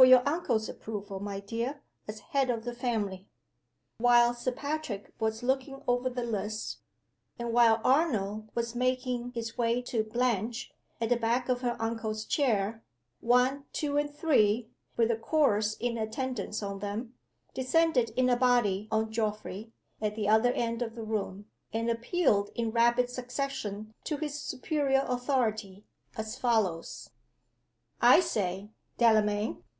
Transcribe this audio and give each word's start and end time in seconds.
"For 0.00 0.06
your 0.06 0.26
uncle's 0.26 0.66
approval, 0.66 1.20
my 1.20 1.40
dear, 1.40 1.82
as 2.08 2.20
head 2.20 2.48
of 2.48 2.64
the 2.64 2.72
family." 2.74 3.28
While 3.98 4.32
Sir 4.32 4.50
Patrick 4.52 5.12
was 5.20 5.42
looking 5.42 5.82
over 5.86 6.08
the 6.08 6.24
list, 6.24 6.78
and 7.38 7.52
while 7.52 7.82
Arnold 7.84 8.48
was 8.54 8.74
making 8.74 9.32
his 9.32 9.58
way 9.58 9.82
to 9.82 10.02
Blanche, 10.02 10.72
at 11.02 11.10
the 11.10 11.18
back 11.18 11.50
of 11.50 11.60
her 11.60 11.76
uncle's 11.78 12.24
chair, 12.24 12.82
One, 13.20 13.66
Two, 13.74 13.98
and 13.98 14.08
Three 14.10 14.70
with 14.96 15.08
the 15.10 15.16
Chorus 15.16 15.74
in 15.78 15.98
attendance 15.98 16.62
on 16.62 16.78
them 16.78 17.12
descended 17.52 18.08
in 18.16 18.30
a 18.30 18.36
body 18.38 18.88
on 18.90 19.12
Geoffrey, 19.12 19.70
at 20.00 20.14
the 20.16 20.30
other 20.30 20.52
end 20.54 20.80
of 20.80 20.94
the 20.94 21.04
room, 21.04 21.44
and 21.74 21.90
appealed 21.90 22.48
in 22.54 22.70
rapid 22.70 23.10
succession 23.10 23.92
to 24.04 24.16
his 24.16 24.40
superior 24.40 25.04
authority, 25.06 25.84
as 26.16 26.38
follows: 26.38 27.10
"I 28.00 28.20
say, 28.20 28.70
Delamayn. 28.96 29.62